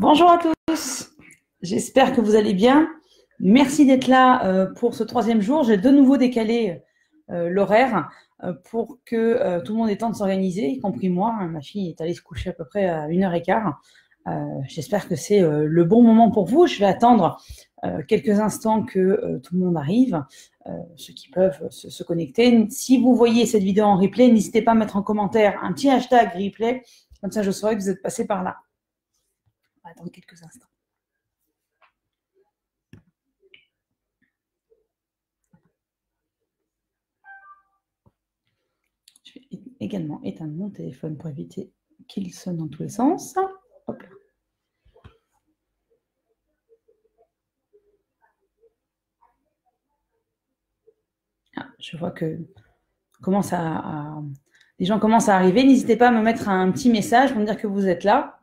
[0.00, 1.10] Bonjour à tous,
[1.60, 2.88] j'espère que vous allez bien.
[3.40, 5.64] Merci d'être là euh, pour ce troisième jour.
[5.64, 6.84] J'ai de nouveau décalé
[7.30, 8.08] euh, l'horaire
[8.44, 11.32] euh, pour que tout le monde ait temps de s'organiser, y compris moi.
[11.50, 13.82] Ma fille est allée se coucher à peu près à une heure et quart.
[14.68, 16.68] J'espère que c'est le bon moment pour vous.
[16.68, 17.42] Je vais attendre
[18.06, 20.22] quelques instants que tout le monde arrive,
[20.94, 22.68] ceux qui peuvent se, connecter.
[22.70, 25.90] Si vous voyez cette vidéo en replay, n'hésitez pas à mettre en commentaire un petit
[25.90, 26.84] hashtag replay,
[27.20, 28.58] comme ça je saurai que vous êtes passé par là
[29.90, 30.68] attendre quelques instants.
[39.24, 39.48] Je vais
[39.80, 41.72] également éteindre mon téléphone pour éviter
[42.08, 43.36] qu'il sonne dans tous les sens.
[51.56, 52.38] Ah, je vois que
[53.20, 54.22] commence à,
[54.78, 55.64] les gens commencent à arriver.
[55.64, 58.37] N'hésitez pas à me mettre un petit message pour me dire que vous êtes là.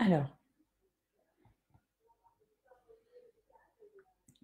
[0.00, 0.38] Alors,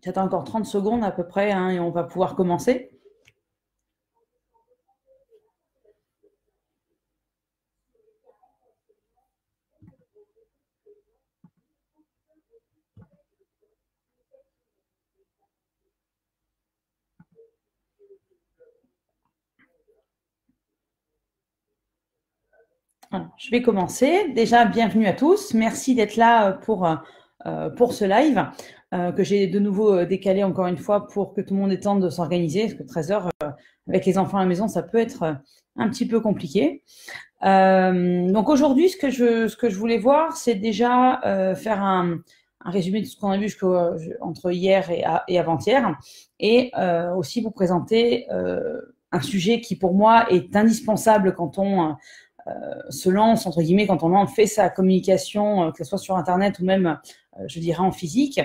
[0.02, 2.95] j'attends encore 30 secondes à peu près hein, et on va pouvoir commencer.
[23.36, 24.32] Je vais commencer.
[24.34, 25.54] Déjà, bienvenue à tous.
[25.54, 26.86] Merci d'être là euh, pour,
[27.46, 28.46] euh, pour ce live
[28.94, 31.80] euh, que j'ai de nouveau décalé encore une fois pour que tout le monde ait
[31.80, 32.62] temps de s'organiser.
[32.62, 33.30] Parce que 13 heures
[33.88, 35.36] avec les enfants à la maison, ça peut être
[35.76, 36.82] un petit peu compliqué.
[37.42, 41.20] donc aujourd'hui, ce, que je, ce que je voulais voir, c'est déjà
[41.56, 42.18] faire un,
[42.64, 45.94] résumé de ce qu'on a vu entre hier et, avant-hier
[46.40, 46.72] et
[47.16, 48.26] aussi vous présenter
[49.12, 51.92] un sujet qui pour moi est indispensable quand on euh,
[52.90, 56.58] se lance, entre guillemets, quand on fait sa communication, euh, que ce soit sur Internet
[56.58, 56.98] ou même,
[57.38, 58.40] euh, je dirais, en physique,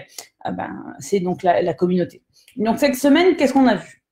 [0.46, 2.24] ben, c'est donc la, communauté.
[2.58, 4.04] Donc cette semaine, qu'est-ce qu'on a vu?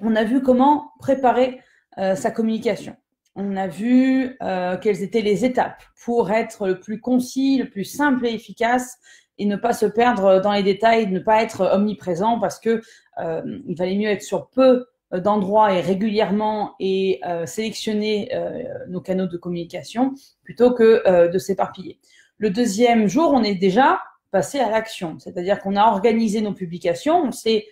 [0.00, 1.60] On a vu comment préparer
[2.14, 2.94] sa communication.
[3.34, 4.38] On a vu
[4.80, 8.98] quelles étaient les étapes pour être le plus concis, le plus simple et efficace
[9.36, 12.80] et ne pas se perdre dans les détails, ne pas être omniprésent parce que
[13.18, 19.00] il valait mieux être sur peu euh, d'endroits et régulièrement et euh, sélectionner euh, nos
[19.00, 20.14] canaux de communication
[20.44, 21.98] plutôt que de s'éparpiller.
[22.36, 27.22] Le deuxième jour, on est déjà passé à l'action, c'est-à-dire qu'on a organisé nos publications,
[27.24, 27.66] on sait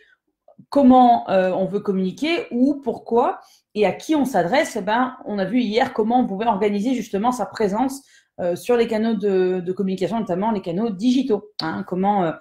[0.71, 3.41] comment on veut communiquer, ou pourquoi
[3.75, 4.77] et à qui on s'adresse.
[4.77, 8.03] Eh ben, on a vu hier comment on pouvait organiser justement sa présence
[8.55, 11.53] sur les canaux de, communication, notamment les canaux digitaux.
[11.61, 12.33] Hein, comment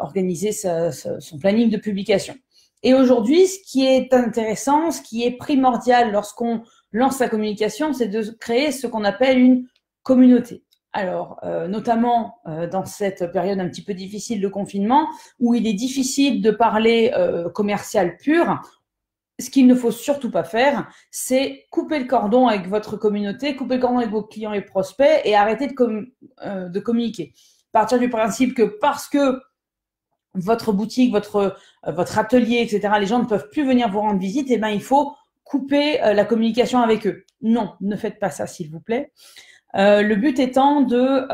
[0.00, 2.34] organiser son planning de publication.
[2.84, 6.62] Et aujourd'hui, ce qui est intéressant, ce qui est primordial lorsqu'on
[6.92, 9.66] lance sa communication, c'est de créer ce qu'on appelle une
[10.02, 10.62] communauté.
[10.92, 15.08] Alors, euh, notamment euh, dans cette période un petit peu difficile de confinement,
[15.40, 18.60] où il est difficile de parler euh, commercial pur,
[19.40, 23.76] ce qu'il ne faut surtout pas faire, c'est couper le cordon avec votre communauté, couper
[23.76, 27.32] le cordon avec vos clients et prospects et arrêter de, de communiquer.
[27.72, 29.40] Partir du principe que parce que
[30.34, 34.18] votre boutique, votre, euh, votre atelier, etc., les gens ne peuvent plus venir vous rendre
[34.18, 35.14] visite, et eh ben, il faut
[35.44, 37.24] couper euh, la communication avec eux.
[37.42, 39.12] Non, ne faites pas ça, s'il vous plaît.
[39.76, 41.26] Euh, le but étant de,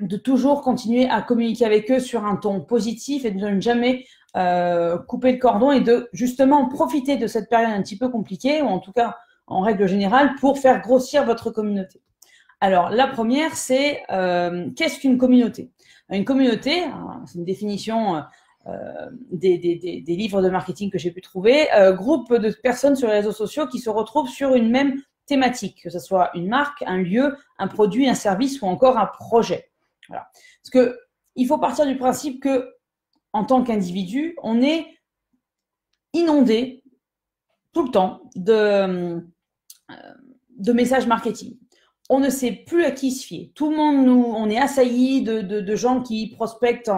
[0.00, 4.04] de toujours continuer à communiquer avec eux sur un ton positif et de ne jamais
[5.08, 8.66] couper le cordon et de justement profiter de cette période un petit peu compliquée, ou
[8.66, 12.00] en tout cas en règle générale, pour faire grossir votre communauté.
[12.60, 14.02] Alors, la première, c'est
[14.76, 15.72] qu'est-ce qu'une communauté?
[16.16, 18.20] Une communauté, hein, c'est une définition euh,
[18.66, 23.14] euh, des, livres de marketing que j'ai pu trouver, euh, groupe de personnes sur les
[23.14, 26.98] réseaux sociaux qui se retrouvent sur une même thématique, que ce soit une marque, un
[26.98, 29.70] lieu, un produit, un service ou encore un projet.
[30.08, 30.98] Parce que
[31.34, 32.74] il faut partir du principe que,
[33.32, 34.86] en tant qu'individu, on est
[36.12, 36.84] inondé
[37.72, 39.24] tout le temps de
[40.72, 41.56] messages marketing
[42.08, 43.52] on ne sait plus à qui se fier.
[43.54, 46.90] Tout le monde, nous, on est assailli de, gens qui prospectent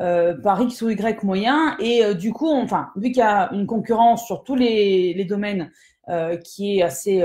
[0.00, 1.74] euh, par X ou Y moyens.
[1.78, 5.70] Et euh, du coup, enfin, vu qu'il y a une concurrence sur tous les, domaines
[6.08, 7.24] euh, qui est assez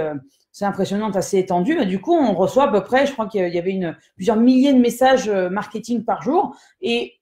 [0.53, 1.75] c'est impressionnant, assez étendu.
[1.77, 4.35] Mais du coup, on reçoit à peu près, je crois qu'il y avait une, plusieurs
[4.35, 6.55] milliers de messages marketing par jour.
[6.81, 7.13] Et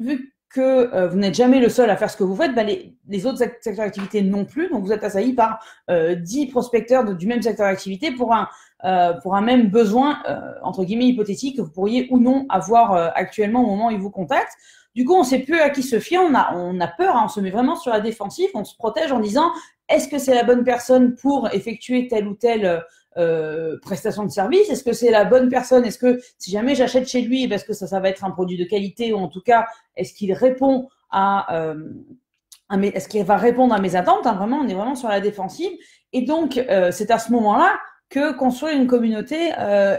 [0.00, 3.26] vu que vous n'êtes jamais le seul à faire ce que vous faites, bah, les,
[3.26, 4.68] autres secteurs d'activité non plus.
[4.68, 8.48] Donc, vous êtes assailli par euh, 10 prospecteurs du même secteur d'activité pour un,
[8.84, 12.92] euh, pour un même besoin, euh, entre guillemets, hypothétique que vous pourriez ou non avoir
[12.94, 14.56] euh, actuellement au moment où ils vous contactent.
[14.96, 17.14] Du coup, on ne sait plus à qui se fier, on a, on a peur,
[17.14, 19.52] hein, on se met vraiment sur la défensive, on se protège en disant
[19.88, 22.82] est-ce que c'est la bonne personne pour effectuer telle ou telle
[23.18, 25.84] euh, prestation de service Est-ce que c'est la bonne personne?
[25.84, 28.64] Est-ce que si jamais j'achète chez lui, parce que ça, va être un produit de
[28.64, 29.12] qualité?
[29.12, 29.66] Ou en tout cas,
[29.96, 31.90] est-ce qu'il répond à, euh,
[32.70, 34.26] est-ce qu'il va répondre à mes attentes?
[34.26, 35.72] Hein, Vraiment, on est vraiment sur la défensive.
[36.14, 37.78] Et donc, euh, c'est à ce moment-là
[38.08, 39.52] que construire une communauté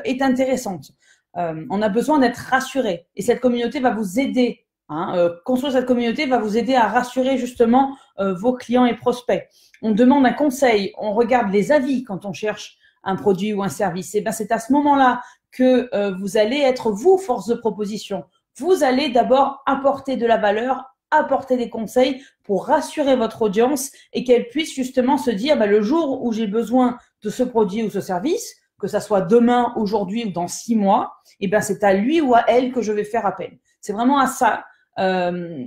[0.03, 0.91] est intéressante.
[1.35, 4.67] On a besoin d'être rassuré et cette communauté va vous aider.
[4.87, 9.49] Hein, construire cette communauté va vous aider à rassurer justement vos clients et prospects.
[9.81, 13.69] On demande un conseil, on regarde les avis quand on cherche un produit ou un
[13.69, 14.15] service.
[14.15, 15.21] Et ben c'est à ce moment-là
[15.51, 15.89] que
[16.19, 18.23] vous allez être vous force de proposition.
[18.57, 24.23] Vous allez d'abord apporter de la valeur, apporter des conseils pour rassurer votre audience et
[24.23, 27.89] qu'elle puisse justement se dire bah, le jour où j'ai besoin de ce produit ou
[27.89, 31.83] ce service, que ça soit demain, aujourd'hui ou dans six mois, et eh ben c'est
[31.83, 33.57] à lui ou à elle que je vais faire appel.
[33.79, 34.65] C'est vraiment à ça.
[34.99, 35.65] Euh,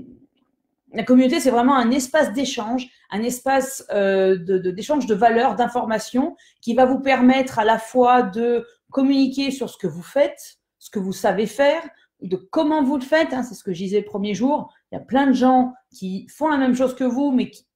[0.93, 4.37] la communauté, c'est vraiment un espace d'échange, un espace euh,
[4.73, 9.77] d'échange de, valeurs, d'informations, qui va vous permettre à la fois de communiquer sur ce
[9.77, 11.83] que vous faites, ce que vous savez faire,
[12.23, 13.33] de comment vous le faites.
[13.33, 14.73] Hein, c'est ce que je disais le premier jour.
[14.91, 17.67] Il y a plein de gens qui font la même chose que vous, mais qui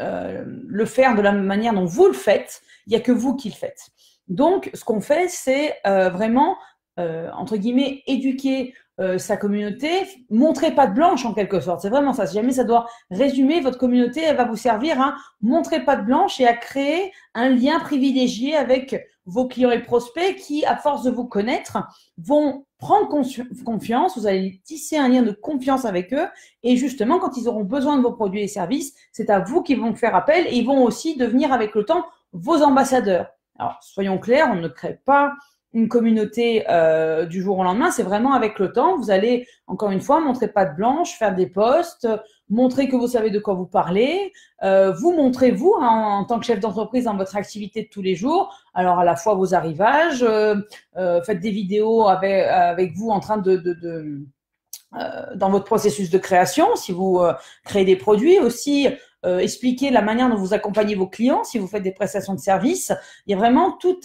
[0.00, 2.62] euh, le faire de la manière dont vous le faites.
[2.86, 3.90] Il n'y a que vous qui le faites.
[4.26, 6.56] Donc, ce qu'on fait, c'est euh, vraiment,
[6.98, 8.74] euh, entre guillemets, éduquer
[9.16, 9.88] sa communauté,
[10.30, 11.80] montrer pas de blanche en quelque sorte.
[11.80, 12.26] C'est vraiment ça.
[12.26, 16.04] Si jamais ça doit résumer, votre communauté, elle va vous servir à montrer pas de
[16.04, 21.02] blanche et à créer un lien privilégié avec vos clients et prospects qui, à force
[21.04, 21.78] de vous connaître,
[22.18, 23.08] vont prendre
[23.64, 26.26] confiance, vous allez tisser un lien de confiance avec eux
[26.64, 29.80] et justement, quand ils auront besoin de vos produits et services, c'est à vous qu'ils
[29.80, 33.28] vont faire appel et ils vont aussi devenir avec le temps vos ambassadeurs.
[33.58, 35.32] Alors, soyons clairs, on ne crée pas
[35.74, 38.98] une communauté euh, du jour au lendemain, c'est vraiment avec le temps.
[38.98, 42.06] Vous allez, encore une fois, montrer pas de blanche, faire des posts,
[42.50, 44.32] montrer que vous savez de quoi vous parlez,
[44.62, 48.02] euh, vous montrez vous hein, en, tant que chef d'entreprise dans votre activité de tous
[48.02, 48.54] les jours.
[48.74, 50.60] Alors à la fois vos arrivages, euh,
[51.24, 54.26] faites des vidéos avec, vous en train de, de,
[55.36, 57.22] dans votre processus de création, si vous
[57.64, 58.88] créez des produits aussi,
[59.24, 62.40] euh, expliquer la manière dont vous accompagnez vos clients, si vous faites des prestations de
[62.40, 62.92] services.
[63.26, 64.04] Il y a vraiment toute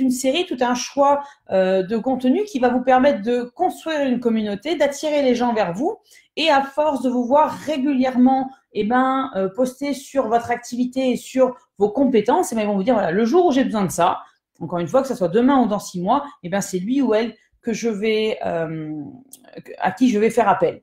[0.00, 1.22] une série, tout un choix
[1.52, 5.72] euh, de contenu qui va vous permettre de construire une communauté, d'attirer les gens vers
[5.72, 5.98] vous.
[6.34, 11.16] Et à force de vous voir régulièrement eh ben, euh, poster sur votre activité et
[11.16, 13.84] sur vos compétences, eh ben, ils vont vous dire, voilà, le jour où j'ai besoin
[13.84, 14.20] de ça,
[14.60, 17.00] encore une fois, que ce soit demain ou dans six mois, eh ben, c'est lui
[17.00, 20.82] ou elle que je vais, à qui je vais faire appel.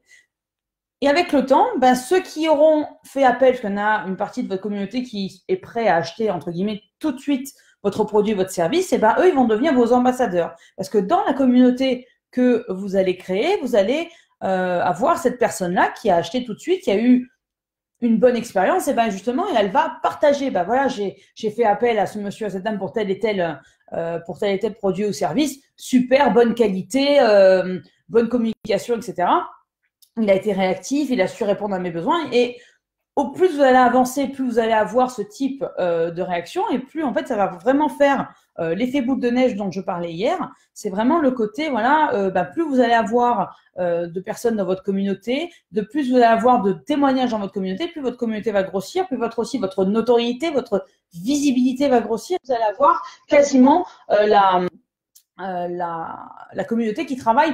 [1.03, 4.41] Et avec le temps, ben, ceux qui auront fait appel, parce en a une partie
[4.41, 7.51] de votre communauté qui est prêt à acheter, entre guillemets, tout de suite
[7.83, 10.55] votre produit, votre service, et ben, eux, ils vont devenir vos ambassadeurs.
[10.77, 14.07] Parce que dans la communauté que vous allez créer, vous allez
[14.45, 17.29] euh, avoir cette personne-là qui a acheté tout de suite, qui a eu
[17.99, 20.51] une bonne expérience, et ben justement, elle va partager.
[20.51, 23.61] Ben voilà, j'ai fait appel à ce monsieur, à cette dame pour tel et tel,
[23.91, 29.27] euh, pour tel et tel produit ou service, super, bonne qualité, euh, bonne communication, etc
[30.21, 32.29] il a été réactif, il a su répondre à mes besoins.
[32.31, 32.57] Et
[33.15, 36.79] au plus vous allez avancer, plus vous allez avoir ce type euh, de réaction, et
[36.79, 40.11] plus en fait ça va vraiment faire euh, l'effet boule de neige dont je parlais
[40.11, 40.51] hier.
[40.73, 44.83] C'est vraiment le côté, voilà, euh, bah, plus vous allez avoir de personnes dans votre
[44.83, 48.61] communauté, de plus vous allez avoir de témoignages dans votre communauté, plus votre communauté va
[48.61, 52.37] grossir, plus votre aussi votre notoriété, votre visibilité va grossir.
[52.45, 54.67] Vous allez avoir quasiment la,
[55.39, 57.53] la, la communauté qui travaille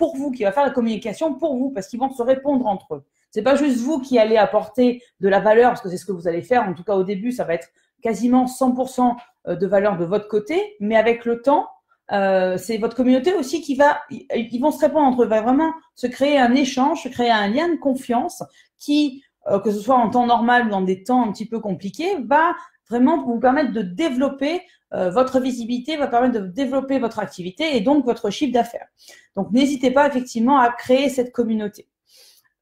[0.00, 2.94] pour vous, qui va faire la communication pour vous, parce qu'ils vont se répondre entre
[2.94, 3.04] eux.
[3.30, 6.12] C'est pas juste vous qui allez apporter de la valeur, parce que c'est ce que
[6.12, 6.62] vous allez faire.
[6.66, 7.68] En tout cas, au début, ça va être
[8.02, 9.14] quasiment 100%
[9.48, 11.68] euh, de valeur de votre côté, mais avec le temps,
[12.12, 15.70] euh, c'est votre communauté aussi qui va, ils vont se répondre entre eux, va vraiment
[15.94, 18.42] se créer un échange, se créer un lien de confiance
[18.78, 21.60] qui, euh, que ce soit en temps normal ou dans des temps un petit peu
[21.60, 22.54] compliqués, va
[22.90, 27.80] vraiment vous permettre de développer euh, votre visibilité, va permettre de développer votre activité et
[27.80, 28.88] donc votre chiffre d'affaires.
[29.36, 31.88] Donc n'hésitez pas effectivement à créer cette communauté.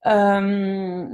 [0.06, 1.06] Euh,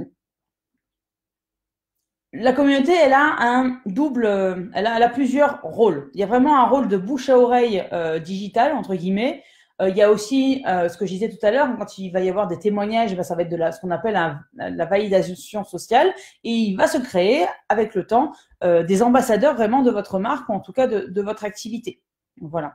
[2.33, 4.25] la communauté, elle a un double,
[4.73, 6.11] elle a, elle a, plusieurs rôles.
[6.13, 9.41] Il y a vraiment un rôle de bouche à oreille euh, digital entre guillemets.
[9.81, 12.09] Euh, il y a aussi euh, ce que je disais tout à l'heure, quand il
[12.11, 14.13] va y avoir des témoignages, eh ben, ça va être de la, ce qu'on appelle
[14.53, 16.13] la validation sociale,
[16.43, 18.31] et il va se créer avec le temps
[18.63, 22.01] euh, des ambassadeurs vraiment de votre marque, ou en tout cas de, de votre activité.
[22.41, 22.73] Voilà.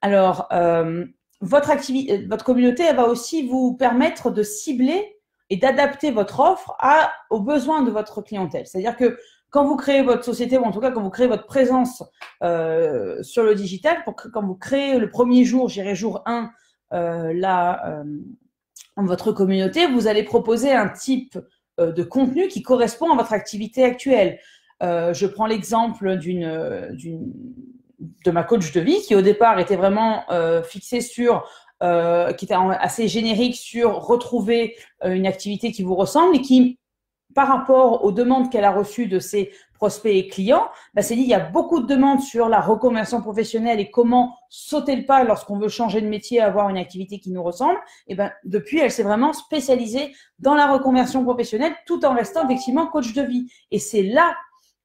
[0.00, 0.48] Alors,
[1.40, 6.74] votre, activité, votre communauté, elle va aussi vous permettre de cibler et d'adapter votre offre
[6.78, 8.66] à, aux besoins de votre clientèle.
[8.66, 9.18] C'est-à-dire que
[9.52, 12.02] quand vous créez votre société, ou en tout cas quand vous créez votre présence
[12.42, 16.50] euh, sur le digital, pour quand vous créez le premier jour, j'irai jour 1,
[16.94, 18.04] euh, là, euh,
[18.96, 21.38] votre communauté, vous allez proposer un type
[21.78, 24.38] euh, de contenu qui correspond à votre activité actuelle.
[24.82, 27.30] Euh, je prends l'exemple d'une, d'une,
[28.24, 30.24] de ma coach de vie qui au départ était vraiment
[30.64, 31.46] fixée sur
[31.80, 36.78] qui était assez générique sur retrouver une activité qui vous ressemble et qui
[37.34, 41.22] par rapport aux demandes qu'elle a reçues de ses prospects et clients, bah, c'est dit
[41.22, 45.24] il y a beaucoup de demandes sur la reconversion professionnelle et comment sauter le pas
[45.24, 47.78] lorsqu'on veut changer de métier, avoir une activité qui nous ressemble.
[48.06, 52.86] Et ben depuis, elle s'est vraiment spécialisée dans la reconversion professionnelle, tout en restant effectivement
[52.86, 53.50] coach de vie.
[53.70, 54.36] Et c'est là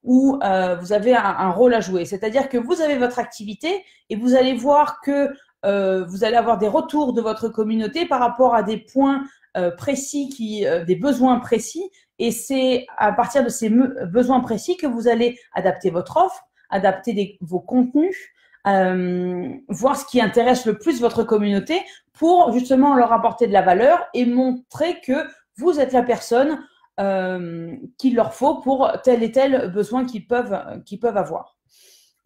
[0.04, 2.06] où euh, vous avez un, rôle à jouer.
[2.06, 5.30] C'est-à-dire que vous avez votre activité et vous allez voir que
[5.66, 9.24] euh, vous allez avoir des retours de votre communauté par rapport à des points
[9.72, 11.90] précis, qui, euh, des besoins précis.
[12.20, 17.38] Et c'est à partir de ces besoins précis que vous allez adapter votre offre, adapter
[17.42, 18.16] vos contenus,
[18.68, 21.80] euh, voir ce qui intéresse le plus votre communauté
[22.14, 26.60] pour justement leur apporter de la valeur et montrer que vous êtes la personne
[27.00, 31.57] euh, qu'il leur faut pour tel et tel besoin qu'ils peuvent, qu'ils peuvent avoir.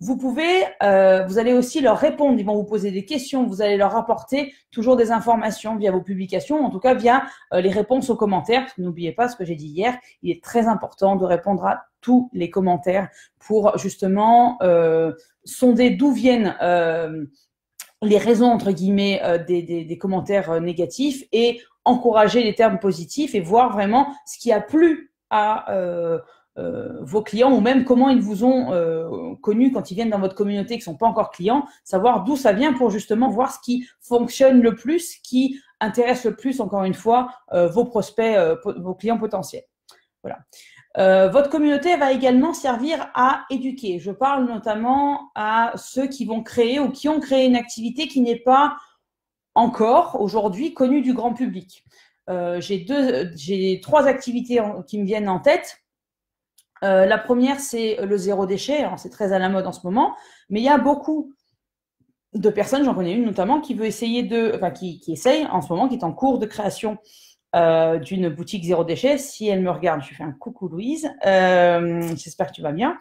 [0.03, 3.61] Vous pouvez, euh, vous allez aussi leur répondre, ils vont vous poser des questions, vous
[3.61, 7.21] allez leur apporter toujours des informations via vos publications, en tout cas via
[7.53, 8.65] euh, les réponses aux commentaires.
[8.79, 12.31] N'oubliez pas ce que j'ai dit hier, il est très important de répondre à tous
[12.33, 16.55] les commentaires pour justement euh, sonder d'où viennent
[18.01, 23.71] les raisons entre guillemets des, des, commentaires négatifs et encourager les termes positifs et voir
[23.71, 25.71] vraiment ce qui a plu à
[26.57, 30.19] euh, vos clients ou même comment ils vous ont euh, connus quand ils viennent dans
[30.19, 33.59] votre communauté qui sont pas encore clients, savoir d'où ça vient pour justement voir ce
[33.63, 38.93] qui fonctionne le plus, qui intéresse le plus, encore une fois, euh, vos prospects, vos
[38.95, 39.63] clients potentiels.
[40.23, 41.29] Voilà.
[41.29, 43.99] votre communauté va également servir à éduquer.
[43.99, 48.19] Je parle notamment à ceux qui vont créer ou qui ont créé une activité qui
[48.19, 48.75] n'est pas
[49.55, 51.85] encore aujourd'hui connue du grand public.
[52.27, 55.81] j'ai deux, j'ai trois activités qui me viennent en tête.
[56.83, 58.85] Euh, la première, c'est le zéro déchet.
[58.97, 60.15] C'est très à la mode en ce moment.
[60.49, 61.33] Mais il y a beaucoup
[62.33, 65.69] de personnes, j'en connais une notamment, qui veut essayer de, enfin, qui, essaye en ce
[65.69, 66.97] moment, qui est en cours de création
[67.55, 69.17] euh, d'une boutique zéro déchet.
[69.17, 71.11] Si elle me regarde, je fais un coucou Louise.
[71.25, 72.97] Euh, J'espère que tu vas bien.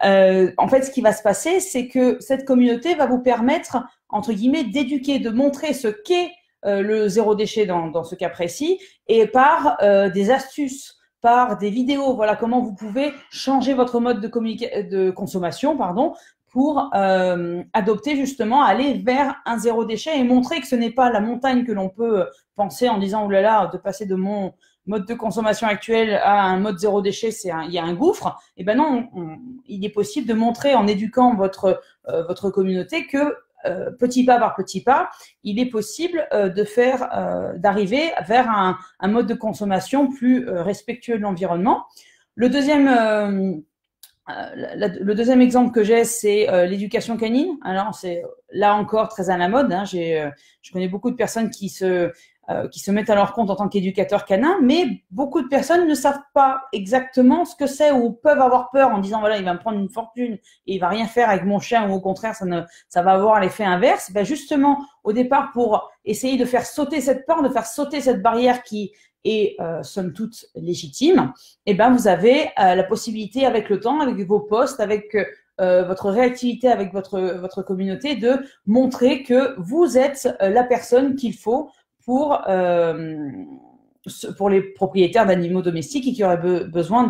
[0.00, 4.32] En fait, ce qui va se passer, c'est que cette communauté va vous permettre, entre
[4.32, 6.30] guillemets, d'éduquer, de montrer ce qu'est
[6.62, 9.76] le zéro déchet dans, ce cas précis, et par
[10.14, 12.14] des astuces par des vidéos.
[12.14, 16.14] Voilà comment vous pouvez changer votre mode de, de consommation pardon,
[16.50, 21.10] pour euh, adopter justement, aller vers un zéro déchet et montrer que ce n'est pas
[21.10, 24.54] la montagne que l'on peut penser en disant, oh là là, de passer de mon
[24.86, 28.38] mode de consommation actuel à un mode zéro déchet, c'est il y a un gouffre.
[28.56, 29.08] Eh ben non,
[29.66, 34.38] il est possible de montrer en éduquant votre euh, votre communauté que euh, petit pas
[34.38, 35.10] par petit pas,
[35.42, 40.48] il est possible euh, de faire, euh, d'arriver vers un, un, mode de consommation plus
[40.48, 41.84] respectueux de l'environnement.
[42.34, 42.86] Le deuxième,
[44.28, 47.58] le deuxième exemple que j'ai, c'est l'éducation canine.
[47.62, 48.22] Alors c'est
[48.52, 49.72] là encore très à la mode.
[49.72, 49.84] Hein.
[49.84, 50.30] J'ai,
[50.62, 52.12] je connais beaucoup de personnes qui se
[52.72, 55.94] qui se mettent à leur compte en tant qu'éducateurs canins, mais beaucoup de personnes ne
[55.94, 59.52] savent pas exactement ce que c'est ou peuvent avoir peur en disant voilà il va
[59.52, 60.34] me prendre une fortune
[60.66, 63.12] et il va rien faire avec mon chien ou au contraire ça ne ça va
[63.12, 64.10] avoir l'effet inverse.
[64.12, 68.22] Ben justement au départ pour essayer de faire sauter cette peur, de faire sauter cette
[68.22, 68.92] barrière qui
[69.24, 71.32] est euh, somme toute légitime,
[71.66, 75.16] et eh ben vous avez euh, la possibilité avec le temps, avec vos posts, avec
[75.60, 78.36] euh, votre réactivité avec votre, votre communauté, de
[78.66, 81.70] montrer que vous êtes la personne qu'il faut
[82.08, 83.28] pour, euh,
[84.38, 87.06] pour les propriétaires d'animaux domestiques et qui auraient besoin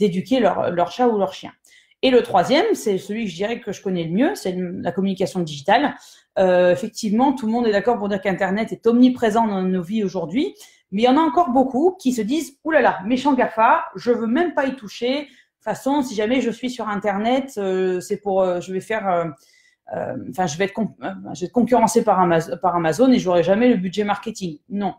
[0.00, 1.52] d'éduquer leur, chat ou leur chien.
[2.02, 4.90] Et le troisième, c'est celui que je dirais que je connais le mieux, c'est la
[4.90, 5.94] communication digitale.
[6.40, 10.02] Euh, effectivement, tout le monde est d'accord pour dire qu'Internet est omniprésent dans nos vies
[10.02, 10.56] aujourd'hui,
[10.90, 13.84] mais il y en a encore beaucoup qui se disent «Ouh là là, méchant GAFA,
[13.94, 15.12] je veux même pas y toucher.
[15.12, 19.32] De toute façon, si jamais je suis sur Internet, euh, c'est pour, je vais faire
[19.92, 23.76] enfin, je vais être, euh, je concurrencé par Amazon, par Amazon et j'aurai jamais le
[23.76, 24.58] budget marketing.
[24.68, 24.94] Non.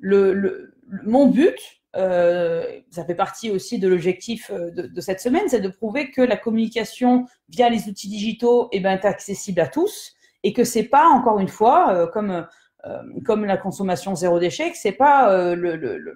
[0.00, 1.58] Mon but,
[1.96, 6.20] euh, ça fait partie aussi de l'objectif euh, de, cette semaine, c'est de prouver que
[6.20, 10.14] la communication via les outils digitaux eh ben, est accessible à tous
[10.44, 14.92] et que c'est pas, encore une fois, euh, comme la consommation zéro déchet, que c'est
[14.92, 16.12] pas le,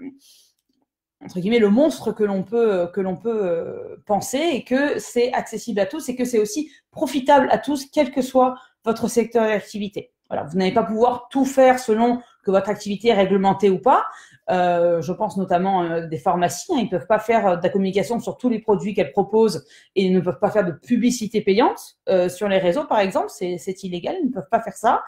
[1.25, 5.81] entre guillemets le monstre que l'on peut que l'on peut penser et que c'est accessible
[5.81, 10.13] à tous et que c'est aussi profitable à tous, quel que soit votre secteur d'activité.
[10.29, 14.07] Voilà, vous n'allez pas pouvoir tout faire selon que votre activité est réglementée ou pas.
[14.51, 16.73] Euh, je pense notamment euh, des pharmacies.
[16.73, 19.13] Hein, ils ne peuvent pas faire euh, de la communication sur tous les produits qu'elles
[19.13, 22.99] proposent et ils ne peuvent pas faire de publicité payante euh, sur les réseaux, par
[22.99, 23.29] exemple.
[23.29, 24.17] C'est illégal.
[24.21, 25.03] Ils ne peuvent pas faire ça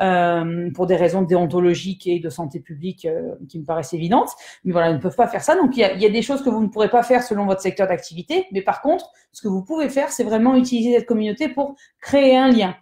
[0.00, 3.06] euh, pour des raisons déontologiques et de santé publique
[3.48, 4.30] qui me paraissent évidentes.
[4.64, 5.54] Mais voilà, ils ne peuvent pas faire ça.
[5.56, 7.60] Donc, il y y a des choses que vous ne pourrez pas faire selon votre
[7.60, 8.46] secteur d'activité.
[8.52, 12.36] Mais par contre, ce que vous pouvez faire, c'est vraiment utiliser cette communauté pour créer
[12.36, 12.74] un lien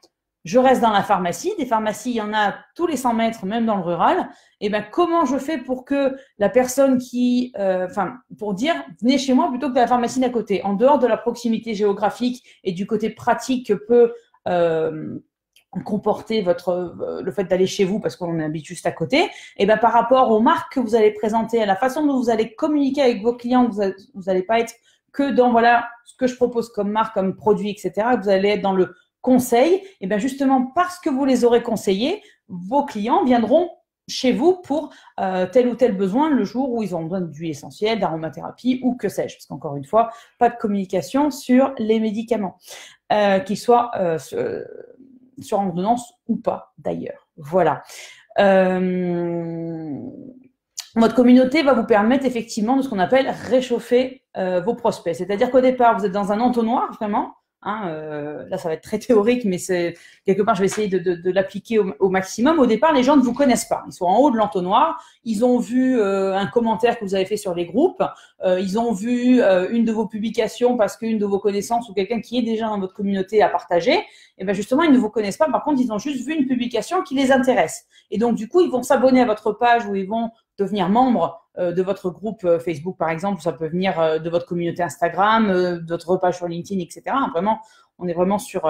[0.48, 1.52] je reste dans la pharmacie.
[1.58, 4.30] Des pharmacies, il y en a tous les 100 mètres, même dans le rural.
[4.62, 9.18] Et ben, comment je fais pour que la personne qui, euh, enfin, pour dire, venez
[9.18, 12.42] chez moi plutôt que de la pharmacie d'à côté, en dehors de la proximité géographique
[12.64, 14.14] et du côté pratique que peut
[14.48, 15.18] euh,
[15.84, 19.28] comporter votre euh, le fait d'aller chez vous parce qu'on habite juste à côté.
[19.58, 22.30] Et ben, par rapport aux marques que vous allez présenter, à la façon dont vous
[22.30, 24.72] allez communiquer avec vos clients, vous n'allez pas être
[25.12, 27.92] que dans voilà ce que je propose comme marque, comme produit, etc.
[28.22, 28.94] Vous allez être dans le
[29.28, 33.68] conseil, et eh bien justement parce que vous les aurez conseillés, vos clients viendront
[34.08, 37.50] chez vous pour euh, tel ou tel besoin le jour où ils ont besoin d'huile
[37.50, 39.34] essentielle, d'aromathérapie ou que sais-je.
[39.36, 40.08] Parce qu'encore une fois,
[40.38, 42.56] pas de communication sur les médicaments,
[43.12, 44.16] euh, qu'ils soient euh,
[45.38, 47.28] sur ordonnance ou pas d'ailleurs.
[47.36, 47.82] Voilà.
[50.94, 54.24] votre communauté va vous permettre effectivement de ce qu'on appelle réchauffer
[54.64, 55.14] vos prospects.
[55.14, 58.82] C'est-à-dire qu'au départ, vous êtes dans un entonnoir vraiment, Hein, euh, là, ça va être
[58.82, 62.08] très théorique, mais c'est quelque part, je vais essayer de, de, de l'appliquer au, au,
[62.08, 62.60] maximum.
[62.60, 63.82] Au départ, les gens ne vous connaissent pas.
[63.88, 65.02] Ils sont en haut de l'entonnoir.
[65.24, 68.02] Ils ont vu euh, un commentaire que vous avez fait sur les groupes.
[68.44, 71.94] Euh, ils ont vu euh, une de vos publications parce qu'une de vos connaissances ou
[71.94, 74.04] quelqu'un qui est déjà dans votre communauté a partagé.
[74.38, 75.50] Et ben justement, ils ne vous connaissent pas.
[75.50, 77.86] Par contre, ils ont juste vu une publication qui les intéresse.
[78.12, 81.48] Et donc, du coup, ils vont s'abonner à votre page ou ils vont devenir membre
[81.58, 84.82] euh, de votre groupe euh, Facebook, par exemple, ça peut venir euh, de votre communauté
[84.82, 87.02] Instagram, de votre page sur LinkedIn, etc.
[87.32, 87.60] Vraiment,
[87.98, 88.64] on est vraiment sur,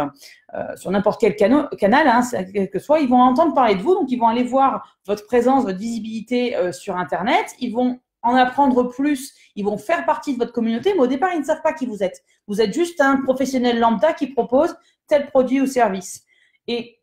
[0.86, 3.00] n'importe quel canal, canal hein, quel que soit.
[3.00, 6.56] Ils vont entendre parler de vous, donc ils vont aller voir votre présence, votre visibilité
[6.72, 7.54] sur Internet.
[7.60, 11.30] Ils vont en apprendre plus, ils vont faire partie de votre communauté, mais au départ,
[11.34, 12.22] ils ne savent pas qui vous êtes.
[12.46, 14.74] Vous êtes juste un professionnel lambda qui propose
[15.08, 16.24] tel produit ou service.
[16.66, 16.97] Et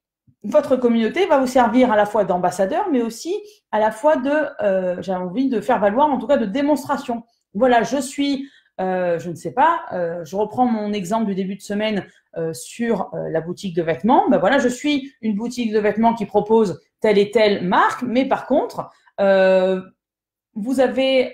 [0.45, 3.35] votre communauté va vous servir à la fois d'ambassadeur, mais aussi
[3.71, 4.31] à la fois de,
[4.61, 7.23] euh, j'ai envie de faire valoir, en tout cas de démonstration.
[7.53, 11.55] Voilà, je suis, euh, je ne sais pas, euh, je reprends mon exemple du début
[11.55, 12.05] de semaine
[12.51, 14.27] sur la boutique de vêtements.
[14.29, 18.25] Ben voilà, je suis une boutique de vêtements qui propose telle et telle marque, mais
[18.25, 21.31] par contre, vous avez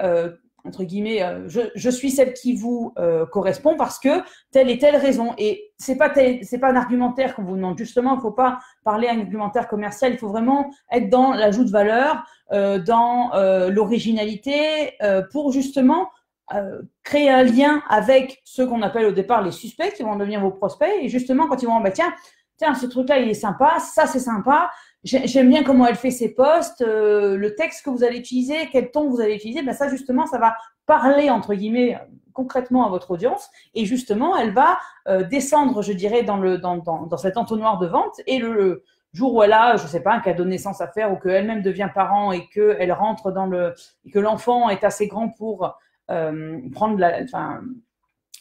[0.66, 4.22] entre guillemets, euh, je, suis celle qui vous euh, correspond parce que
[4.52, 5.34] telle et telle raison.
[5.38, 7.78] Et c'est pas pas un argumentaire qu'on vous demande.
[7.78, 10.12] Justement, il faut pas parler un argumentaire commercial.
[10.12, 13.32] Il faut vraiment être dans l'ajout de valeur, euh, dans
[13.70, 14.94] l'originalité,
[15.32, 16.10] pour justement
[17.04, 20.52] créer un lien avec ceux qu'on appelle au départ les suspects qui vont devenir vos
[20.52, 20.92] prospects.
[21.02, 22.14] Et justement, quand ils vont, bah tiens,
[22.58, 24.70] tiens, ce truc-là, il est sympa, ça c'est sympa.
[25.04, 28.92] J'aime bien comment elle fait ses posts, euh, le texte que vous allez utiliser, quel
[28.92, 29.64] ton vous allez utiliser.
[29.64, 31.98] Ben ça, justement, ça va parler, entre guillemets,
[32.34, 33.50] concrètement à votre audience.
[33.74, 37.80] Et justement, elle va euh, descendre, je dirais, dans, le, dans, dans, dans cet entonnoir
[37.80, 38.22] de vente.
[38.28, 38.84] Et le,
[39.14, 41.62] jour où elle a, je sais pas, un cadeau de naissance à faire ou qu'elle-même
[41.62, 43.74] devient parent et qu'elle rentre dans le.
[44.06, 45.76] et que l'enfant est assez grand pour
[46.10, 47.22] euh, prendre la.
[47.24, 47.62] Enfin,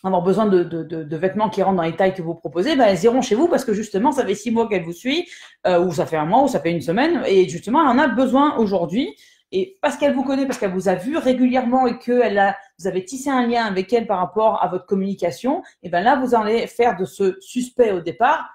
[0.09, 2.87] avoir besoin de, de, de, vêtements qui rentrent dans les tailles que vous proposez, ben,
[2.87, 5.29] elles iront chez vous parce que justement, ça fait six mois qu'elle vous suit,
[5.67, 8.03] euh, ou ça fait un mois, ou ça fait une semaine, et justement, elle en
[8.03, 9.15] a besoin aujourd'hui.
[9.53, 12.57] Et parce qu'elle vous connaît, parce qu'elle vous a vu régulièrement et que elle a,
[12.79, 16.17] vous avez tissé un lien avec elle par rapport à votre communication, et ben là,
[16.17, 18.49] vous allez faire de ce suspect au départ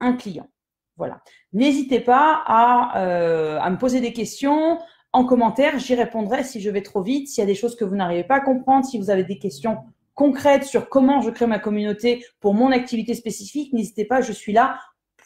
[0.00, 0.48] un client.
[0.96, 1.20] Voilà.
[1.52, 4.78] N'hésitez pas à, euh, à me poser des questions
[5.12, 5.78] en commentaire.
[5.78, 8.24] J'y répondrai si je vais trop vite, s'il y a des choses que vous n'arrivez
[8.24, 9.78] pas à comprendre, si vous avez des questions
[10.18, 14.52] concrète sur comment je crée ma communauté pour mon activité spécifique, n'hésitez pas, je suis
[14.52, 14.80] là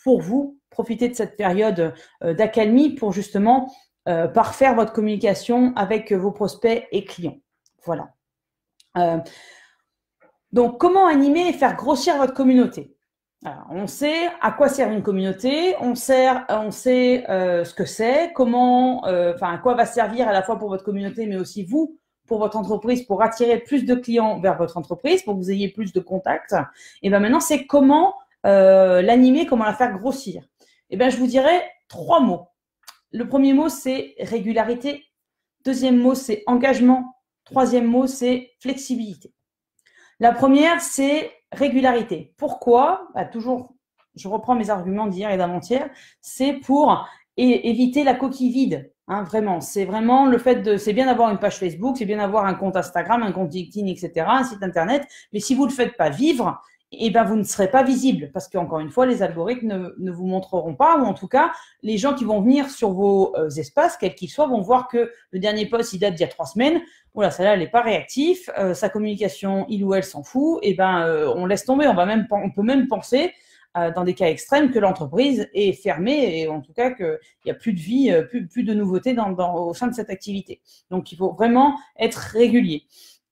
[0.04, 0.58] pour vous.
[0.68, 3.74] Profitez de cette période euh, d'accalmie pour justement
[4.06, 7.38] euh, parfaire votre communication avec vos prospects et clients.
[7.86, 8.10] Voilà.
[8.98, 9.16] Euh,
[10.52, 12.94] donc, comment animer et faire grossir votre communauté?
[13.70, 19.58] On sait à quoi sert une communauté, on sait ce que c'est, comment, enfin, à
[19.58, 23.02] quoi va servir à la fois pour votre communauté, mais aussi vous, pour votre entreprise,
[23.02, 26.54] pour attirer plus de clients vers votre entreprise, pour que vous ayez plus de contacts.
[27.02, 28.14] Et bien maintenant, c'est comment
[28.46, 30.42] euh, l'animer, comment la faire grossir.
[30.90, 32.48] Et bien, je vous dirais trois mots.
[33.12, 35.04] Le premier mot, c'est régularité.
[35.64, 37.16] Deuxième mot, c'est engagement.
[37.44, 39.34] Troisième mot, c'est flexibilité.
[40.18, 42.34] La première, c'est régularité.
[42.36, 43.08] Pourquoi?
[43.14, 43.74] Bah, Toujours,
[44.14, 45.90] je reprends mes arguments d'hier et d'avant-hier.
[46.20, 48.92] C'est pour et éviter la coquille vide.
[49.08, 52.18] Hein, vraiment, c'est vraiment le fait de, c'est bien d'avoir une page Facebook, c'est bien
[52.18, 55.72] d'avoir un compte Instagram, un compte LinkedIn, etc., un site internet, mais si vous le
[55.72, 59.22] faites pas vivre, eh ben vous ne serez pas visible parce qu'encore une fois, les
[59.22, 62.70] algorithmes ne, ne, vous montreront pas, ou en tout cas, les gens qui vont venir
[62.70, 66.14] sur vos euh, espaces, quels qu'ils soient, vont voir que le dernier post il date
[66.14, 66.80] d'il y a trois semaines.
[67.14, 70.58] Voilà, celle-là, elle n'est pas réactif, euh, sa communication, il ou elle s'en fout.
[70.62, 71.86] Eh ben, euh, on laisse tomber.
[71.86, 73.32] On va même, on peut même penser
[73.74, 77.54] dans des cas extrêmes que l'entreprise est fermée et en tout cas qu'il n'y a
[77.54, 80.60] plus de vie, plus, plus de nouveautés dans, dans, au sein de cette activité.
[80.90, 82.84] Donc, il faut vraiment être régulier.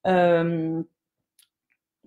[0.06, 0.82] Euh,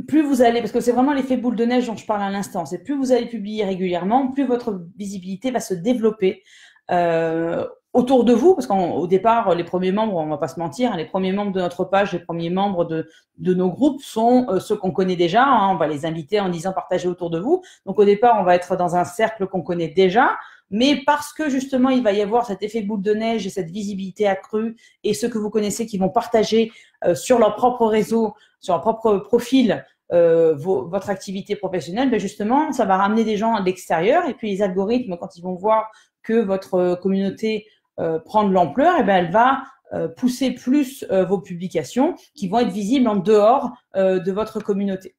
[0.08, 2.30] plus vous allez, parce que c'est vraiment l'effet boule de neige dont je parle à
[2.30, 6.44] l'instant, c'est plus vous allez publier régulièrement, plus votre visibilité va se développer
[6.92, 10.92] euh, autour de vous, parce qu'au départ, les premiers membres, on va pas se mentir,
[10.92, 14.48] hein, les premiers membres de notre page, les premiers membres de, de nos groupes sont
[14.50, 15.46] euh, ceux qu'on connaît déjà.
[15.46, 17.62] Hein, on va les inviter en disant partagez autour de vous.
[17.86, 20.38] Donc au départ, on va être dans un cercle qu'on connaît déjà.
[20.72, 23.70] Mais parce que justement, il va y avoir cet effet boule de neige et cette
[23.70, 26.72] visibilité accrue et ceux que vous connaissez qui vont partager
[27.06, 32.72] euh, sur leur propre réseau, sur leur propre profil, euh, votre activité professionnelle, ben justement,
[32.72, 34.28] ça va ramener des gens à l'extérieur.
[34.28, 35.92] Et puis les algorithmes, quand ils vont voir
[36.24, 37.68] que votre communauté
[38.00, 42.48] euh, prend de l'ampleur, eh ben elle va euh, pousser plus euh, vos publications qui
[42.48, 45.16] vont être visibles en dehors de votre communauté.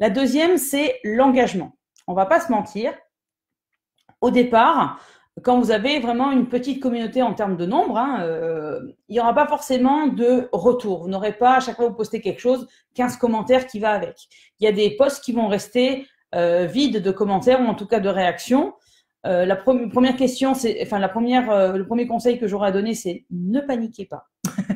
[0.00, 1.76] La deuxième, c'est l'engagement.
[2.08, 2.92] On va pas se mentir.
[4.20, 5.00] Au départ,
[5.42, 8.26] quand vous avez vraiment une petite communauté en termes de nombre, hein,
[9.08, 11.02] il n'y aura pas forcément de retour.
[11.02, 13.92] Vous n'aurez pas, à chaque fois que vous postez quelque chose, 15 commentaires qui va
[13.92, 14.16] avec.
[14.58, 18.00] Il y a des posts qui vont rester vides de commentaires ou en tout cas
[18.00, 18.74] de réactions.
[19.26, 22.72] Euh, la première question, c'est, enfin la première, euh, le premier conseil que j'aurais à
[22.72, 24.26] donner, c'est ne paniquez pas.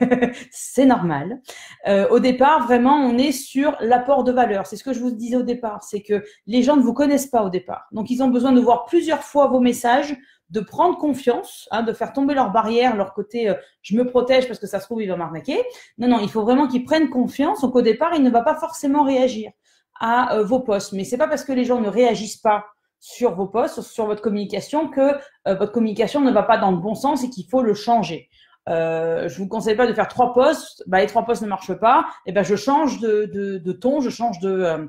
[0.50, 1.40] c'est normal.
[1.86, 4.66] Euh, au départ, vraiment, on est sur l'apport de valeur.
[4.66, 7.28] C'est ce que je vous disais au départ, c'est que les gens ne vous connaissent
[7.28, 10.16] pas au départ, donc ils ont besoin de voir plusieurs fois vos messages
[10.50, 14.46] de prendre confiance, hein, de faire tomber leurs barrières, leur côté euh, je me protège
[14.46, 15.62] parce que ça se trouve il va m'arnaquer.
[15.98, 17.60] Non, non, il faut vraiment qu'ils prennent confiance.
[17.60, 19.52] Donc au départ, il ne va pas forcément réagir
[20.00, 20.92] à euh, vos posts.
[20.92, 22.66] Mais c'est pas parce que les gens ne réagissent pas
[23.00, 25.14] sur vos posts, sur votre communication, que
[25.48, 28.28] euh, votre communication ne va pas dans le bon sens et qu'il faut le changer.
[28.68, 30.84] Euh, je vous conseille pas de faire trois posts.
[30.86, 32.06] Bah, les trois posts ne marchent pas.
[32.26, 34.88] Et eh ben je change de, de, ton, je change de,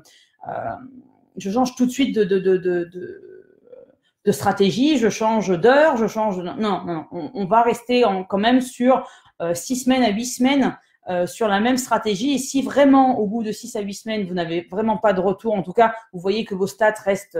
[1.36, 6.38] je change tout de suite de, de, stratégie, je change d'heure, je change.
[6.38, 7.30] Non, non, non.
[7.34, 9.08] On, va rester quand même sur
[9.40, 12.34] euh, six semaines à huit semaines euh, sur la même stratégie.
[12.34, 15.20] Et si vraiment, au bout de six à huit semaines, vous n'avez vraiment pas de
[15.20, 17.38] retour, en tout cas, vous voyez que vos stats restent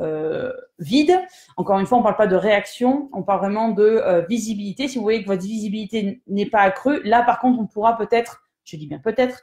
[0.00, 1.18] euh, vides.
[1.56, 4.88] Encore une fois, on ne parle pas de réaction, on parle vraiment de euh, visibilité.
[4.88, 8.42] Si vous voyez que votre visibilité n'est pas accrue, là, par contre, on pourra peut-être,
[8.64, 9.42] je dis bien peut-être,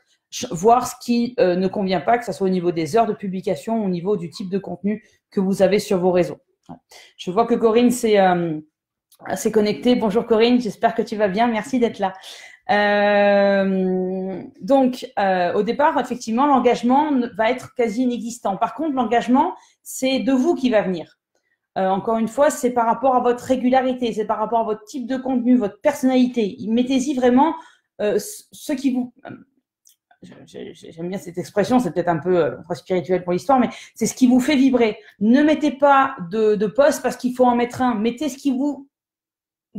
[0.51, 3.85] voir ce qui ne convient pas, que ce soit au niveau des heures de publication,
[3.85, 6.39] au niveau du type de contenu que vous avez sur vos réseaux.
[7.17, 8.59] Je vois que Corinne s'est euh,
[9.53, 9.95] connectée.
[9.95, 11.47] Bonjour Corinne, j'espère que tu vas bien.
[11.47, 12.13] Merci d'être là.
[12.69, 18.57] Euh, donc, euh, au départ, effectivement, l'engagement va être quasi inexistant.
[18.57, 21.17] Par contre, l'engagement, c'est de vous qui va venir.
[21.77, 24.83] Euh, encore une fois, c'est par rapport à votre régularité, c'est par rapport à votre
[24.85, 26.57] type de contenu, votre personnalité.
[26.67, 27.55] Mettez-y vraiment
[28.01, 29.13] euh, ce qui vous
[30.21, 34.15] j'aime bien cette expression, c'est peut-être un peu euh, spirituel pour l'histoire, mais c'est ce
[34.15, 34.97] qui vous fait vibrer.
[35.19, 37.95] Ne mettez pas de, de poste parce qu'il faut en mettre un.
[37.95, 38.86] Mettez ce qui vous,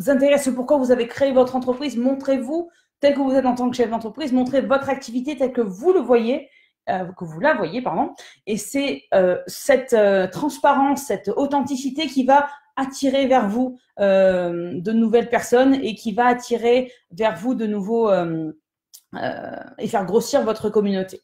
[0.07, 1.97] intéresse, pourquoi vous avez créé votre entreprise.
[1.97, 4.33] Montrez-vous tel que vous êtes en tant que chef d'entreprise.
[4.33, 6.49] Montrez votre activité telle que vous le voyez.
[6.89, 8.15] Euh, que vous la voyez, pardon,
[8.47, 15.29] et c'est euh, cette euh, transparence, cette authenticité qui va attirer vers vous de nouvelles
[15.29, 18.09] personnes et qui va attirer vers vous de nouveaux
[19.19, 21.21] et faire grossir votre communauté.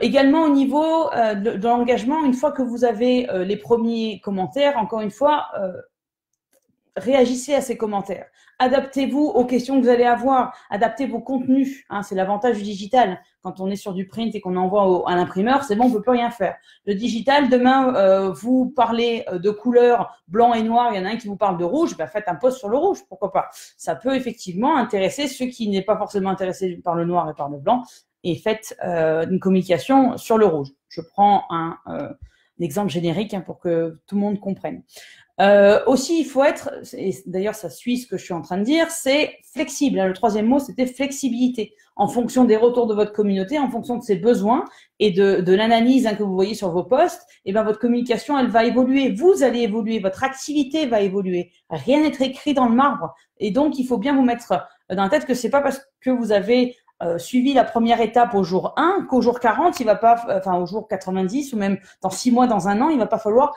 [0.00, 5.12] Également au niveau de, l'engagement, une fois que vous avez les premiers commentaires, encore une
[5.12, 5.46] fois,
[7.00, 8.26] réagissez à ces commentaires.
[8.60, 10.54] Adaptez-vous aux questions que vous allez avoir.
[10.68, 11.82] Adaptez vos contenus.
[11.88, 13.18] Hein, c'est l'avantage du digital.
[13.42, 15.90] Quand on est sur du print et qu'on envoie au, à l'imprimeur, c'est bon, on
[15.90, 16.56] peut plus rien faire.
[16.84, 20.90] Le digital, demain, euh, vous parlez euh, de couleurs blanc et noir.
[20.92, 21.96] Il y en a un qui vous parle de rouge.
[21.96, 22.98] Ben, faites un post sur le rouge.
[23.08, 27.30] Pourquoi pas Ça peut effectivement intéresser ceux qui n'est pas forcément intéressés par le noir
[27.30, 27.82] et par le blanc.
[28.24, 30.68] Et faites euh, une communication sur le rouge.
[30.90, 32.10] Je prends un, un
[32.60, 34.82] exemple générique hein, pour que tout le monde comprenne.
[35.40, 38.58] Euh, aussi, il faut être, et d'ailleurs ça suit ce que je suis en train
[38.58, 39.98] de dire, c'est flexible.
[39.98, 41.74] Le troisième mot, c'était flexibilité.
[41.96, 44.64] En fonction des retours de votre communauté, en fonction de ses besoins
[44.98, 47.78] et de, de l'analyse hein, que vous voyez sur vos posts, et eh ben votre
[47.78, 49.12] communication, elle va évoluer.
[49.12, 51.52] Vous allez évoluer, votre activité va évoluer.
[51.70, 53.14] Rien n'est écrit dans le marbre.
[53.38, 56.10] Et donc, il faut bien vous mettre dans la tête que c'est pas parce que
[56.10, 59.94] vous avez euh, suivi la première étape au jour 1 qu'au jour 40, il va
[59.94, 63.06] pas, enfin au jour 90 ou même dans 6 mois, dans un an, il va
[63.06, 63.54] pas falloir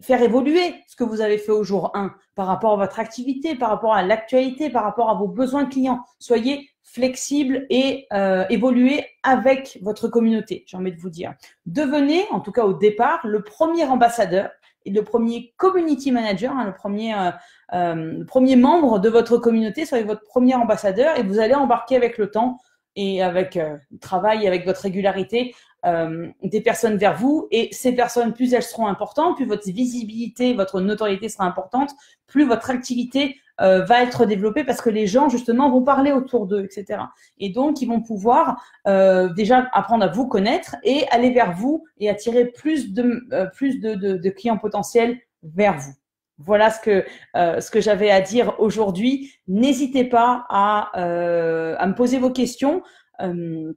[0.00, 3.54] faire évoluer ce que vous avez fait au jour 1 par rapport à votre activité,
[3.54, 6.00] par rapport à l'actualité, par rapport à vos besoins clients.
[6.18, 11.34] Soyez flexible et euh, évoluez avec votre communauté, j'ai envie de vous dire.
[11.66, 14.50] Devenez, en tout cas au départ, le premier ambassadeur
[14.86, 17.30] et le premier community manager, hein, le, premier, euh,
[17.74, 21.96] euh, le premier membre de votre communauté, soyez votre premier ambassadeur et vous allez embarquer
[21.96, 22.58] avec le temps
[22.96, 25.54] et avec euh, le travail, avec votre régularité,
[25.86, 27.48] euh, des personnes vers vous.
[27.50, 31.90] Et ces personnes, plus elles seront importantes, plus votre visibilité, votre notoriété sera importante,
[32.26, 36.46] plus votre activité euh, va être développée parce que les gens, justement, vont parler autour
[36.46, 37.02] d'eux, etc.
[37.38, 41.84] Et donc, ils vont pouvoir euh, déjà apprendre à vous connaître et aller vers vous
[41.98, 45.92] et attirer plus de, euh, plus de, de, de clients potentiels vers vous.
[46.38, 47.04] Voilà ce que,
[47.36, 49.34] euh, ce que j'avais à dire aujourd'hui.
[49.46, 52.82] N'hésitez pas à, euh, à me poser vos questions,
[53.20, 53.74] euh,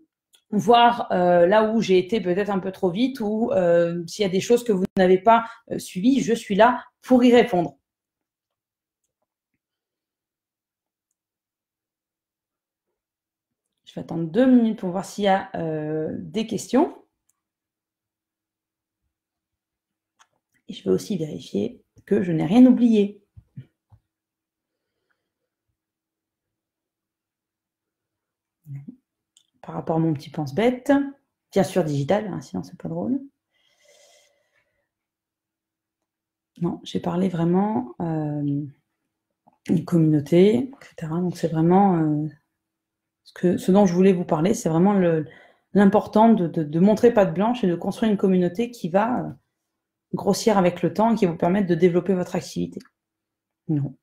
[0.54, 4.26] voir euh, là où j'ai été peut-être un peu trop vite ou euh, s'il y
[4.26, 7.78] a des choses que vous n'avez pas euh, suivies, je suis là pour y répondre.
[13.86, 15.52] Je vais attendre deux minutes pour voir s'il y a
[16.18, 16.96] des questions.
[20.68, 23.23] Et je vais aussi vérifier que je n'ai rien oublié.
[29.64, 30.92] Par rapport à mon petit pense-bête,
[31.52, 33.20] bien sûr digital, hein, sinon c'est pas drôle.
[36.62, 38.66] Non, j'ai parlé vraiment euh,
[39.70, 41.12] une communauté, etc.
[41.22, 42.28] Donc c'est vraiment euh,
[43.24, 44.94] ce, dont je voulais vous parler, c'est vraiment
[45.74, 49.30] l'important de, montrer pas de blanche et de construire une communauté qui va euh,
[50.14, 52.80] grossir avec le temps et qui vous permettre de développer votre activité.
[53.68, 53.96] Non.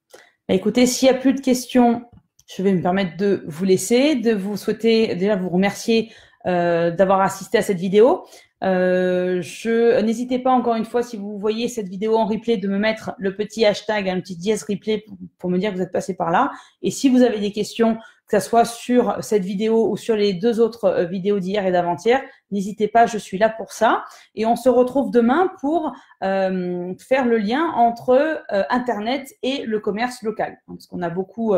[0.48, 2.09] Bah, écoutez, s'il n'y a plus de questions,
[2.56, 6.12] je vais me permettre de vous laisser, de vous souhaiter déjà vous remercier
[6.46, 8.24] euh, d'avoir assisté à cette vidéo.
[8.62, 12.68] Euh, je n'hésitez pas encore une fois si vous voyez cette vidéo en replay de
[12.68, 15.82] me mettre le petit hashtag, un petit dièse replay pour, pour me dire que vous
[15.82, 16.50] êtes passé par là.
[16.82, 17.98] Et si vous avez des questions,
[18.30, 21.72] que ce soit sur cette vidéo ou sur les deux autres euh, vidéos d'hier et
[21.72, 22.20] d'avant-hier,
[22.52, 24.04] n'hésitez pas, je suis là pour ça.
[24.36, 28.10] Et on se retrouve demain pour euh, faire le lien entre
[28.52, 30.58] euh, Internet et le commerce local.
[30.68, 31.54] Parce qu'on a beaucoup,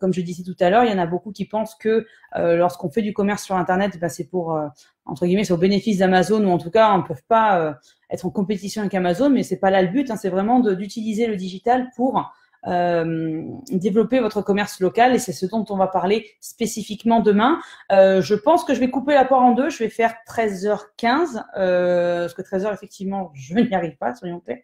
[0.00, 2.90] comme je disais tout à l'heure, il y en a beaucoup qui pensent que lorsqu'on
[2.90, 4.58] fait du commerce sur Internet, ben, c'est pour,
[5.04, 7.78] entre guillemets, c'est au bénéfice d'Amazon ou en tout cas, on ne peut pas
[8.10, 10.10] être en compétition avec Amazon, mais c'est pas là le but.
[10.10, 12.32] Hein, c'est vraiment d'utiliser le digital pour
[12.66, 17.60] euh, développer votre commerce local et c'est ce dont on va parler spécifiquement demain.
[17.92, 19.70] Euh, je pense que je vais couper la poire en deux.
[19.70, 24.62] Je vais faire 13h15 euh, parce que 13h effectivement je n'y arrive pas, soyons clairs.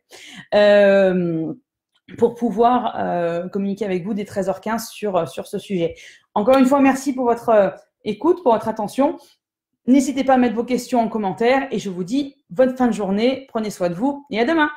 [0.55, 1.53] Euh,
[2.19, 5.95] pour pouvoir euh, communiquer avec vous dès 13h15 sur, sur ce sujet.
[6.35, 7.71] Encore une fois, merci pour votre euh,
[8.05, 9.19] écoute, pour votre attention.
[9.87, 12.93] N'hésitez pas à mettre vos questions en commentaire et je vous dis bonne fin de
[12.93, 14.71] journée, prenez soin de vous et à demain.